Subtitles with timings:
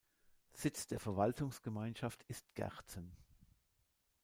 [0.55, 3.11] Sitz der Verwaltungsgemeinschaft ist Gerzen.